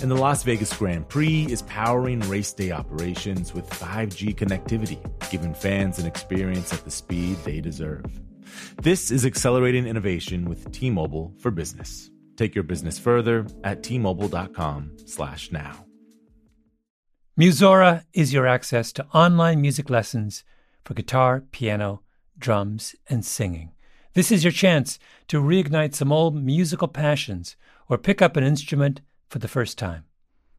And 0.00 0.08
the 0.08 0.14
Las 0.14 0.44
Vegas 0.44 0.72
Grand 0.76 1.08
Prix 1.08 1.46
is 1.50 1.62
powering 1.62 2.20
race 2.28 2.52
day 2.52 2.70
operations 2.70 3.52
with 3.52 3.68
5G 3.68 4.36
connectivity, 4.36 5.00
giving 5.28 5.52
fans 5.52 5.98
an 5.98 6.06
experience 6.06 6.72
at 6.72 6.84
the 6.84 6.90
speed 6.90 7.36
they 7.44 7.60
deserve. 7.60 8.04
This 8.80 9.10
is 9.10 9.26
accelerating 9.26 9.88
innovation 9.88 10.48
with 10.48 10.70
T-Mobile 10.70 11.34
for 11.40 11.50
Business. 11.50 12.10
Take 12.36 12.54
your 12.54 12.62
business 12.62 12.96
further 12.96 13.44
at 13.64 13.82
t-mobile.com/now. 13.82 15.84
Musora 17.36 18.04
is 18.12 18.32
your 18.32 18.46
access 18.46 18.92
to 18.92 19.04
online 19.12 19.60
music 19.60 19.90
lessons 19.90 20.44
for 20.84 20.94
guitar, 20.94 21.42
piano, 21.50 22.02
drums, 22.38 22.94
and 23.08 23.24
singing. 23.24 23.72
This 24.14 24.30
is 24.30 24.44
your 24.44 24.52
chance 24.52 25.00
to 25.26 25.42
reignite 25.42 25.94
some 25.94 26.12
old 26.12 26.36
musical 26.36 26.88
passions 26.88 27.56
or 27.88 27.98
pick 27.98 28.22
up 28.22 28.36
an 28.36 28.44
instrument 28.44 29.00
for 29.28 29.38
the 29.38 29.48
first 29.48 29.78
time. 29.78 30.04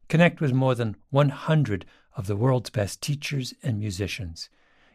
Connect 0.07 0.41
with 0.41 0.53
more 0.53 0.75
than 0.75 0.95
100 1.09 1.85
of 2.15 2.27
the 2.27 2.35
world's 2.35 2.69
best 2.69 3.01
teachers 3.01 3.53
and 3.63 3.79
musicians. 3.79 4.49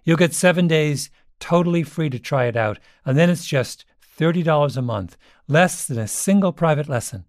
You'll 0.05 0.17
get 0.17 0.35
seven 0.35 0.67
days 0.67 1.11
totally 1.41 1.83
free 1.83 2.11
to 2.11 2.19
try 2.19 2.45
it 2.47 2.57
out, 2.57 2.79
and 3.05 3.17
then 3.17 3.31
it's 3.31 3.47
just 3.47 3.85
$30 4.19 4.77
a 4.77 4.83
month, 4.83 5.17
less 5.49 5.87
than 5.87 5.99
a 5.99 6.09
single 6.09 6.53
private 6.53 6.89
lesson. 6.89 7.25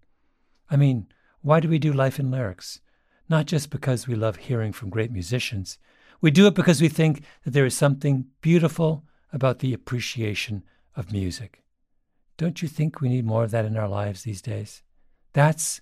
I 0.70 0.76
mean, 0.76 1.08
why 1.42 1.60
do 1.60 1.70
we 1.70 1.80
do 1.80 1.94
Life 1.94 2.20
in 2.20 2.32
Lyrics? 2.32 2.82
Not 3.30 3.46
just 3.46 3.70
because 3.70 4.08
we 4.08 4.16
love 4.16 4.38
hearing 4.38 4.72
from 4.72 4.90
great 4.90 5.12
musicians. 5.12 5.78
We 6.22 6.32
do 6.32 6.48
it 6.48 6.54
because 6.54 6.82
we 6.82 6.90
think 6.90 7.24
that 7.44 7.52
there 7.52 7.66
is 7.66 7.76
something 7.76 8.26
beautiful 8.42 9.04
about 9.32 9.60
the 9.60 9.74
appreciation 9.74 10.64
of 10.96 11.12
music. 11.12 11.64
Don't 12.38 12.62
you 12.62 12.68
think 12.68 13.00
we 13.00 13.10
need 13.10 13.26
more 13.26 13.44
of 13.44 13.52
that 13.52 13.66
in 13.66 13.78
our 13.78 13.88
lives 13.88 14.24
these 14.24 14.42
days? 14.42 14.84
That's 15.34 15.82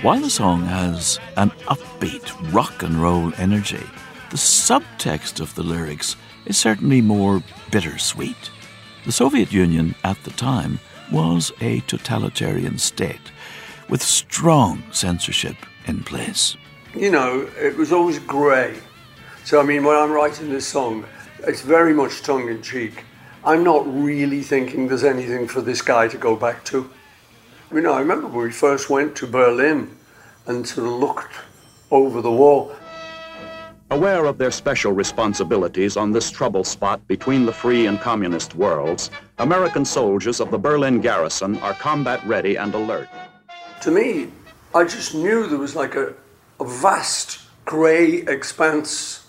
While 0.00 0.20
the 0.20 0.30
song 0.30 0.62
has 0.62 1.18
an 1.36 1.50
upbeat 1.66 2.54
rock 2.54 2.84
and 2.84 3.02
roll 3.02 3.32
energy, 3.36 3.84
the 4.30 4.36
subtext 4.36 5.40
of 5.40 5.52
the 5.56 5.64
lyrics 5.64 6.14
is 6.46 6.56
certainly 6.56 7.00
more 7.00 7.42
bittersweet. 7.72 8.52
The 9.06 9.10
Soviet 9.10 9.52
Union 9.52 9.96
at 10.04 10.22
the 10.22 10.30
time 10.30 10.78
was 11.10 11.50
a 11.60 11.80
totalitarian 11.80 12.78
state 12.78 13.32
with 13.88 14.00
strong 14.00 14.84
censorship 14.92 15.56
in 15.86 16.04
place. 16.04 16.56
You 16.94 17.10
know, 17.10 17.50
it 17.58 17.76
was 17.76 17.90
always 17.90 18.20
grey. 18.20 18.78
So, 19.44 19.60
I 19.60 19.64
mean, 19.64 19.82
when 19.82 19.96
I'm 19.96 20.12
writing 20.12 20.48
this 20.48 20.68
song, 20.68 21.06
it's 21.40 21.62
very 21.62 21.92
much 21.92 22.22
tongue 22.22 22.48
in 22.48 22.62
cheek. 22.62 23.04
I'm 23.44 23.64
not 23.64 23.84
really 23.92 24.42
thinking 24.42 24.86
there's 24.86 25.02
anything 25.02 25.48
for 25.48 25.60
this 25.60 25.82
guy 25.82 26.06
to 26.06 26.16
go 26.16 26.36
back 26.36 26.64
to. 26.66 26.88
You 27.70 27.82
know, 27.82 27.92
I 27.92 28.00
remember 28.00 28.28
when 28.28 28.46
we 28.46 28.50
first 28.50 28.88
went 28.88 29.14
to 29.16 29.26
Berlin 29.26 29.94
and 30.46 30.66
sort 30.66 30.86
of 30.86 30.94
looked 30.94 31.34
over 31.90 32.22
the 32.22 32.30
wall. 32.30 32.74
Aware 33.90 34.24
of 34.24 34.38
their 34.38 34.50
special 34.50 34.92
responsibilities 34.92 35.98
on 35.98 36.10
this 36.10 36.30
trouble 36.30 36.64
spot 36.64 37.06
between 37.08 37.44
the 37.44 37.52
free 37.52 37.84
and 37.84 38.00
communist 38.00 38.54
worlds, 38.54 39.10
American 39.38 39.84
soldiers 39.84 40.40
of 40.40 40.50
the 40.50 40.56
Berlin 40.56 41.02
garrison 41.02 41.58
are 41.58 41.74
combat 41.74 42.24
ready 42.26 42.56
and 42.56 42.74
alert. 42.74 43.08
To 43.82 43.90
me, 43.90 44.28
I 44.74 44.84
just 44.84 45.14
knew 45.14 45.46
there 45.46 45.58
was 45.58 45.76
like 45.76 45.94
a, 45.94 46.14
a 46.60 46.64
vast 46.64 47.40
grey 47.66 48.22
expanse 48.28 49.26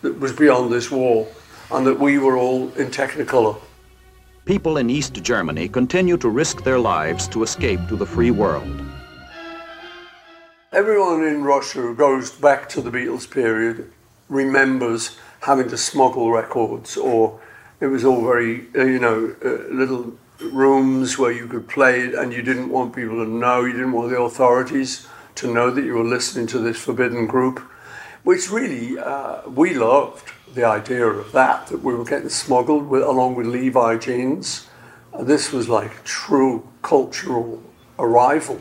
that 0.00 0.18
was 0.18 0.32
beyond 0.32 0.72
this 0.72 0.90
wall 0.90 1.30
and 1.70 1.86
that 1.86 2.00
we 2.00 2.18
were 2.18 2.38
all 2.38 2.70
in 2.72 2.88
Technicolor. 2.88 3.60
People 4.50 4.78
in 4.78 4.90
East 4.90 5.14
Germany 5.22 5.68
continue 5.68 6.16
to 6.16 6.28
risk 6.28 6.64
their 6.64 6.80
lives 6.80 7.28
to 7.28 7.44
escape 7.44 7.78
to 7.86 7.94
the 7.94 8.04
free 8.04 8.32
world. 8.32 8.82
Everyone 10.72 11.22
in 11.22 11.44
Russia 11.44 11.78
who 11.78 11.94
goes 11.94 12.32
back 12.32 12.68
to 12.70 12.80
the 12.80 12.90
Beatles 12.90 13.30
period 13.30 13.92
remembers 14.28 15.16
having 15.42 15.68
to 15.68 15.78
smuggle 15.78 16.32
records, 16.32 16.96
or 16.96 17.38
it 17.80 17.86
was 17.86 18.04
all 18.04 18.24
very, 18.24 18.66
uh, 18.74 18.82
you 18.82 18.98
know, 18.98 19.36
uh, 19.44 19.72
little 19.72 20.18
rooms 20.40 21.16
where 21.16 21.30
you 21.30 21.46
could 21.46 21.68
play 21.68 22.00
it 22.00 22.14
and 22.14 22.32
you 22.32 22.42
didn't 22.42 22.70
want 22.70 22.92
people 22.92 23.24
to 23.24 23.30
know, 23.30 23.62
you 23.64 23.74
didn't 23.74 23.92
want 23.92 24.10
the 24.10 24.20
authorities 24.20 25.06
to 25.36 25.54
know 25.54 25.70
that 25.70 25.84
you 25.84 25.94
were 25.94 26.02
listening 26.02 26.48
to 26.48 26.58
this 26.58 26.76
forbidden 26.76 27.28
group, 27.28 27.62
which 28.24 28.50
really 28.50 28.98
uh, 28.98 29.42
we 29.48 29.74
loved 29.74 30.32
the 30.54 30.64
idea 30.64 31.06
of 31.06 31.32
that, 31.32 31.66
that 31.68 31.82
we 31.82 31.94
were 31.94 32.04
getting 32.04 32.28
smuggled 32.28 32.88
with, 32.88 33.02
along 33.02 33.36
with 33.36 33.46
Levi 33.46 33.96
jeans. 33.98 34.68
Uh, 35.12 35.22
this 35.22 35.52
was 35.52 35.68
like 35.68 36.04
true 36.04 36.66
cultural 36.82 37.62
arrival. 37.98 38.60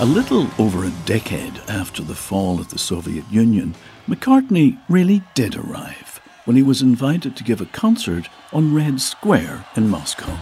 A 0.00 0.04
little 0.04 0.48
over 0.58 0.84
a 0.84 0.90
decade 1.06 1.56
after 1.68 2.02
the 2.02 2.16
fall 2.16 2.58
of 2.58 2.68
the 2.68 2.78
Soviet 2.78 3.24
Union, 3.30 3.76
McCartney 4.08 4.78
really 4.88 5.22
did 5.34 5.56
arrive 5.56 6.20
when 6.44 6.56
he 6.56 6.62
was 6.62 6.82
invited 6.82 7.36
to 7.36 7.44
give 7.44 7.60
a 7.60 7.66
concert 7.66 8.28
on 8.52 8.74
Red 8.74 9.00
Square 9.00 9.64
in 9.76 9.88
Moscow. 9.88 10.36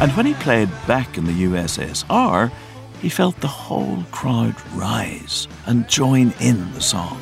And 0.00 0.10
when 0.12 0.24
he 0.24 0.32
played 0.32 0.70
back 0.86 1.18
in 1.18 1.26
the 1.26 1.44
USSR, 1.44 2.50
he 3.02 3.10
felt 3.10 3.38
the 3.40 3.48
whole 3.48 4.02
crowd 4.10 4.54
rise 4.72 5.46
and 5.66 5.86
join 5.90 6.32
in 6.40 6.72
the 6.72 6.80
song. 6.80 7.20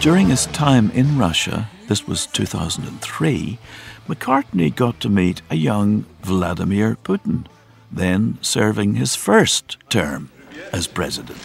During 0.00 0.28
his 0.28 0.46
time 0.46 0.90
in 0.90 1.16
Russia, 1.16 1.70
this 1.88 2.06
was 2.06 2.26
2003, 2.26 3.58
McCartney 4.06 4.74
got 4.74 5.00
to 5.00 5.08
meet 5.08 5.40
a 5.48 5.56
young 5.56 6.04
Vladimir 6.20 6.96
Putin, 7.02 7.46
then 7.90 8.36
serving 8.42 8.96
his 8.96 9.16
first 9.16 9.78
term 9.88 10.30
as 10.74 10.86
president. 10.86 11.40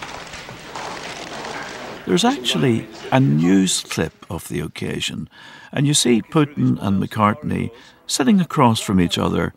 There's 2.05 2.25
actually 2.25 2.87
a 3.11 3.19
news 3.19 3.81
clip 3.81 4.25
of 4.29 4.47
the 4.47 4.59
occasion, 4.59 5.29
and 5.71 5.85
you 5.85 5.93
see 5.93 6.21
Putin 6.21 6.81
and 6.81 7.01
McCartney 7.01 7.71
sitting 8.07 8.41
across 8.41 8.79
from 8.79 8.99
each 8.99 9.17
other 9.17 9.53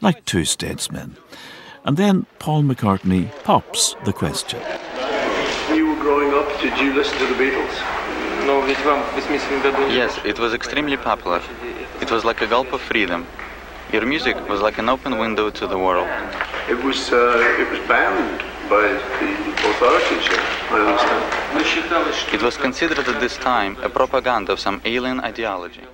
like 0.00 0.24
two 0.24 0.44
statesmen. 0.44 1.16
And 1.84 1.96
then 1.96 2.26
Paul 2.38 2.62
McCartney 2.62 3.30
pops 3.42 3.96
the 4.04 4.12
question. 4.12 4.60
When 4.60 5.76
you 5.76 5.88
were 5.88 6.00
growing 6.00 6.32
up, 6.34 6.48
did 6.60 6.78
you 6.78 6.94
listen 6.94 7.18
to 7.18 7.26
the 7.26 7.34
Beatles? 7.34 7.76
No, 8.46 8.64
this 8.66 8.78
one 8.84 9.00
was 9.16 9.28
missing 9.28 9.60
the 9.62 9.70
Beatles. 9.70 9.94
Yes, 9.94 10.18
it 10.24 10.38
was 10.38 10.54
extremely 10.54 10.96
popular. 10.96 11.42
It 12.00 12.10
was 12.10 12.24
like 12.24 12.40
a 12.42 12.46
gulp 12.46 12.72
of 12.72 12.80
freedom. 12.80 13.26
Your 13.92 14.06
music 14.06 14.36
was 14.48 14.60
like 14.60 14.78
an 14.78 14.88
open 14.88 15.18
window 15.18 15.50
to 15.50 15.66
the 15.66 15.78
world. 15.78 16.08
It 16.68 16.82
was 16.84 17.10
uh, 17.10 17.56
it 17.58 17.68
was 17.70 17.80
banned 17.88 18.47
by 18.68 18.82
the 19.20 19.70
authorities. 19.70 20.28
yeah, 20.28 20.68
I 20.70 20.86
understand. 20.86 22.34
It 22.34 22.42
was 22.42 22.56
considered 22.56 22.98
at 22.98 23.20
this 23.20 23.36
time 23.38 23.76
a 23.82 23.88
propaganda 23.88 24.52
of 24.52 24.60
some 24.60 24.82
alien 24.84 25.20
ideology. 25.20 25.84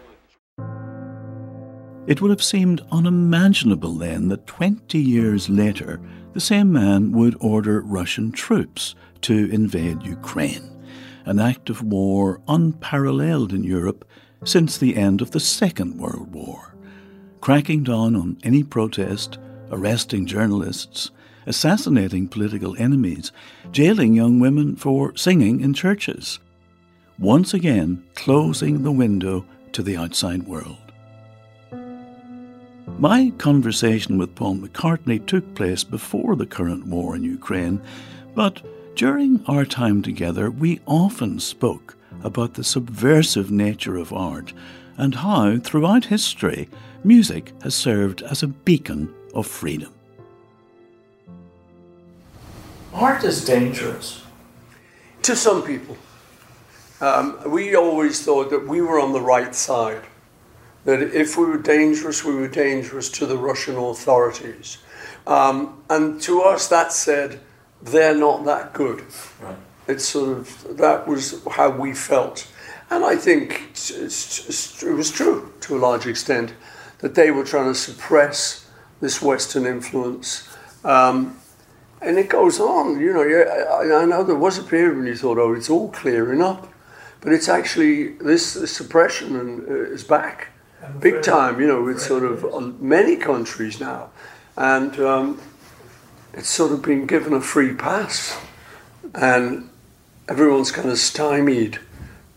It 2.06 2.20
would 2.20 2.30
have 2.30 2.42
seemed 2.42 2.82
unimaginable 2.90 3.94
then 3.94 4.28
that 4.28 4.46
20 4.46 4.98
years 4.98 5.48
later, 5.48 6.00
the 6.32 6.40
same 6.40 6.72
man 6.72 7.12
would 7.12 7.36
order 7.40 7.80
Russian 7.80 8.32
troops 8.32 8.94
to 9.22 9.50
invade 9.50 10.02
Ukraine, 10.02 10.68
an 11.24 11.38
act 11.38 11.70
of 11.70 11.82
war 11.82 12.40
unparalleled 12.48 13.52
in 13.52 13.64
Europe 13.64 14.04
since 14.44 14.76
the 14.76 14.96
end 14.96 15.22
of 15.22 15.30
the 15.30 15.40
Second 15.40 15.98
World 15.98 16.34
War, 16.34 16.74
cracking 17.40 17.84
down 17.84 18.16
on 18.16 18.36
any 18.42 18.62
protest, 18.62 19.38
arresting 19.70 20.26
journalists, 20.26 21.10
assassinating 21.46 22.28
political 22.28 22.76
enemies, 22.76 23.32
jailing 23.72 24.14
young 24.14 24.40
women 24.40 24.76
for 24.76 25.16
singing 25.16 25.60
in 25.60 25.74
churches, 25.74 26.38
once 27.18 27.54
again 27.54 28.04
closing 28.14 28.82
the 28.82 28.92
window 28.92 29.44
to 29.72 29.82
the 29.82 29.96
outside 29.96 30.42
world. 30.44 30.78
My 32.98 33.32
conversation 33.38 34.18
with 34.18 34.34
Paul 34.34 34.56
McCartney 34.56 35.24
took 35.26 35.54
place 35.54 35.82
before 35.82 36.36
the 36.36 36.46
current 36.46 36.86
war 36.86 37.16
in 37.16 37.24
Ukraine, 37.24 37.80
but 38.34 38.62
during 38.94 39.44
our 39.46 39.64
time 39.64 40.02
together, 40.02 40.50
we 40.50 40.80
often 40.86 41.40
spoke 41.40 41.96
about 42.22 42.54
the 42.54 42.64
subversive 42.64 43.50
nature 43.50 43.96
of 43.96 44.12
art 44.12 44.52
and 44.96 45.14
how, 45.16 45.58
throughout 45.58 46.04
history, 46.04 46.68
music 47.02 47.52
has 47.62 47.74
served 47.74 48.22
as 48.22 48.42
a 48.42 48.48
beacon 48.48 49.12
of 49.34 49.46
freedom. 49.46 49.93
Art 52.94 53.24
is 53.24 53.44
dangerous. 53.44 54.22
To 55.22 55.34
some 55.34 55.64
people. 55.64 55.96
Um, 57.00 57.50
we 57.50 57.74
always 57.74 58.24
thought 58.24 58.50
that 58.50 58.68
we 58.68 58.80
were 58.80 59.00
on 59.00 59.12
the 59.12 59.20
right 59.20 59.52
side. 59.52 60.02
that 60.84 61.00
if 61.00 61.36
we 61.36 61.44
were 61.46 61.58
dangerous, 61.58 62.24
we 62.24 62.34
were 62.34 62.48
dangerous 62.48 63.08
to 63.08 63.26
the 63.26 63.36
Russian 63.36 63.76
authorities. 63.76 64.78
Um, 65.26 65.82
and 65.88 66.20
to 66.22 66.42
us, 66.42 66.68
that 66.68 66.92
said, 66.92 67.40
they're 67.82 68.14
not 68.14 68.44
that 68.44 68.72
good. 68.72 69.02
Right. 69.40 69.56
It's 69.88 70.04
sort 70.04 70.38
of, 70.38 70.76
that 70.76 71.08
was 71.08 71.42
how 71.50 71.70
we 71.70 71.94
felt. 71.94 72.46
And 72.90 73.04
I 73.04 73.16
think 73.16 73.70
it 73.90 74.94
was 74.94 75.10
true 75.10 75.52
to 75.62 75.76
a 75.76 75.78
large 75.78 76.06
extent 76.06 76.52
that 76.98 77.14
they 77.14 77.30
were 77.30 77.44
trying 77.44 77.72
to 77.72 77.74
suppress 77.74 78.68
this 79.00 79.20
Western 79.20 79.66
influence. 79.66 80.48
Um, 80.84 81.38
and 82.00 82.18
it 82.18 82.28
goes 82.28 82.60
on, 82.60 83.00
you 83.00 83.12
know. 83.12 83.22
I, 83.22 84.02
I 84.02 84.04
know 84.04 84.22
there 84.22 84.34
was 84.34 84.58
a 84.58 84.62
period 84.62 84.96
when 84.96 85.06
you 85.06 85.16
thought, 85.16 85.38
oh, 85.38 85.54
it's 85.54 85.70
all 85.70 85.90
clearing 85.90 86.42
up. 86.42 86.68
But 87.20 87.32
it's 87.32 87.48
actually, 87.48 88.08
this, 88.08 88.52
this 88.52 88.76
suppression 88.76 89.36
and, 89.36 89.68
uh, 89.68 89.92
is 89.92 90.04
back 90.04 90.48
big 91.00 91.22
time, 91.22 91.60
you 91.60 91.66
know, 91.66 91.82
with 91.82 92.00
sort 92.00 92.24
of 92.24 92.44
uh, 92.44 92.60
many 92.60 93.16
countries 93.16 93.80
now. 93.80 94.10
And 94.56 94.98
um, 95.00 95.40
it's 96.32 96.48
sort 96.48 96.72
of 96.72 96.82
been 96.82 97.06
given 97.06 97.32
a 97.32 97.40
free 97.40 97.74
pass. 97.74 98.38
And 99.14 99.70
everyone's 100.28 100.70
kind 100.70 100.90
of 100.90 100.98
stymied 100.98 101.78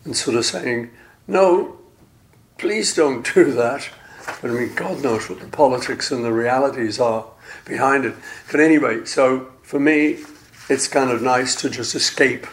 and 0.04 0.16
sort 0.16 0.36
of 0.36 0.44
saying, 0.44 0.90
no, 1.26 1.78
please 2.56 2.94
don't 2.94 3.34
do 3.34 3.52
that. 3.52 3.88
But 4.40 4.50
I 4.50 4.54
mean, 4.54 4.74
God 4.74 5.02
knows 5.02 5.28
what 5.28 5.40
the 5.40 5.46
politics 5.46 6.10
and 6.10 6.24
the 6.24 6.32
realities 6.32 7.00
are 7.00 7.26
behind 7.64 8.04
it. 8.04 8.14
But 8.50 8.60
anyway, 8.60 9.04
so 9.04 9.48
for 9.62 9.78
me, 9.78 10.18
it's 10.68 10.88
kind 10.88 11.10
of 11.10 11.22
nice 11.22 11.54
to 11.56 11.70
just 11.70 11.94
escape 11.94 12.46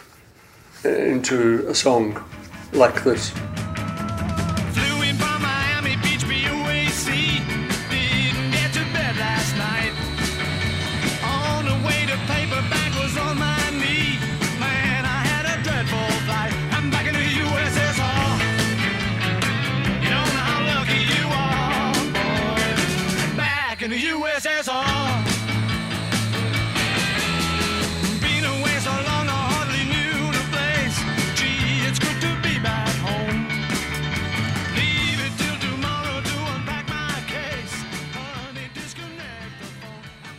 uh, 0.84 0.88
into 0.88 1.66
a 1.68 1.74
song 1.74 2.22
like 2.72 3.04
this. 3.04 3.30
Flew 4.74 4.96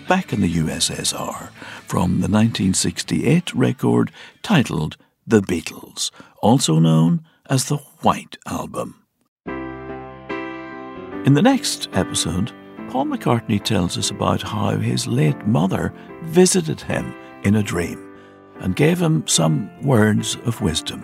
Back 0.07 0.31
in 0.31 0.39
the 0.39 0.53
USSR 0.53 1.49
from 1.85 2.21
the 2.21 2.29
1968 2.29 3.53
record 3.53 4.09
titled 4.41 4.95
The 5.27 5.41
Beatles, 5.41 6.11
also 6.41 6.79
known 6.79 7.25
as 7.49 7.65
the 7.65 7.75
White 7.75 8.37
Album. 8.47 9.03
In 11.25 11.33
the 11.33 11.41
next 11.41 11.89
episode, 11.91 12.53
Paul 12.89 13.07
McCartney 13.07 13.61
tells 13.61 13.97
us 13.97 14.09
about 14.09 14.41
how 14.41 14.77
his 14.77 15.07
late 15.07 15.45
mother 15.45 15.93
visited 16.23 16.79
him 16.79 17.13
in 17.43 17.55
a 17.55 17.63
dream 17.63 18.17
and 18.61 18.77
gave 18.77 19.01
him 19.01 19.27
some 19.27 19.69
words 19.81 20.37
of 20.45 20.61
wisdom. 20.61 21.03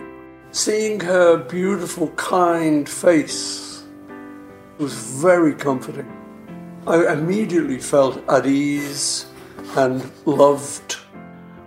Seeing 0.50 0.98
her 1.00 1.36
beautiful, 1.36 2.08
kind 2.12 2.88
face 2.88 3.84
was 4.78 4.94
very 4.94 5.54
comforting. 5.54 6.23
I 6.86 7.14
immediately 7.14 7.78
felt 7.78 8.22
at 8.28 8.44
ease 8.44 9.24
and 9.74 10.04
loved. 10.26 10.92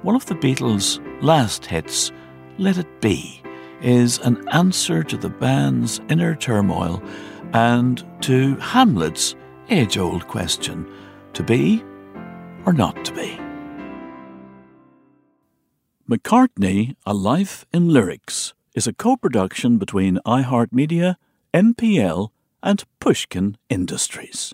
One 0.04 0.16
of 0.16 0.28
the 0.28 0.36
Beatles' 0.36 1.00
last 1.24 1.66
hits, 1.66 2.12
Let 2.60 2.78
It 2.78 3.02
Be, 3.02 3.42
is 3.82 4.20
an 4.20 4.48
answer 4.50 5.02
to 5.04 5.18
the 5.18 5.30
band's 5.30 6.00
inner 6.10 6.36
turmoil 6.36 7.02
and 7.54 8.06
to 8.22 8.58
Hamlet's 8.58 9.36
age 9.70 9.98
old 9.98 10.28
question 10.28 10.88
to 11.34 11.42
be 11.42 11.84
or 12.68 12.74
not 12.74 13.04
to 13.06 13.14
be. 13.14 13.40
McCartney, 16.08 16.96
A 17.08 17.16
Life 17.16 17.66
in 17.74 17.90
Lyrics, 17.90 18.54
is 18.76 18.86
a 18.86 18.94
co 18.94 19.18
production 19.18 19.80
between 19.80 20.20
iHeartMedia, 20.28 21.16
MPL, 21.56 22.30
and 22.62 22.84
Pushkin 23.00 23.58
Industries. 23.68 24.54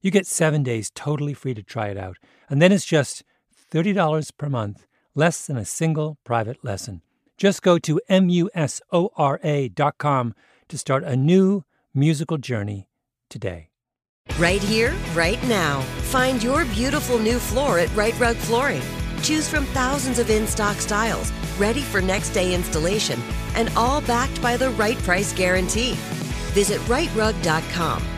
You 0.00 0.10
get 0.10 0.26
seven 0.26 0.62
days 0.62 0.90
totally 0.94 1.34
free 1.34 1.54
to 1.54 1.62
try 1.62 1.88
it 1.88 1.96
out, 1.96 2.16
and 2.48 2.62
then 2.62 2.72
it's 2.72 2.84
just 2.84 3.24
$30 3.72 4.30
per 4.38 4.48
month, 4.48 4.86
less 5.14 5.46
than 5.46 5.56
a 5.56 5.64
single 5.64 6.18
private 6.24 6.64
lesson. 6.64 7.02
Just 7.36 7.62
go 7.62 7.78
to 7.78 8.00
musora.com 8.10 8.64
to 10.68 10.78
start 10.78 11.04
a 11.04 11.16
new 11.16 11.62
musical 11.94 12.38
journey 12.38 12.88
today. 13.28 13.70
Right 14.38 14.62
here, 14.62 14.94
right 15.14 15.42
now. 15.48 15.80
Find 16.12 16.42
your 16.42 16.64
beautiful 16.66 17.18
new 17.18 17.38
floor 17.38 17.78
at 17.78 17.94
Rite 17.96 18.18
Rug 18.20 18.36
Flooring. 18.36 18.82
Choose 19.22 19.48
from 19.48 19.64
thousands 19.66 20.18
of 20.18 20.30
in 20.30 20.46
stock 20.46 20.76
styles, 20.76 21.32
ready 21.58 21.80
for 21.80 22.00
next 22.00 22.30
day 22.30 22.54
installation, 22.54 23.20
and 23.56 23.68
all 23.76 24.00
backed 24.02 24.40
by 24.40 24.56
the 24.56 24.70
right 24.70 24.98
price 24.98 25.32
guarantee. 25.32 25.94
Visit 26.54 26.80
riterug.com. 26.82 28.17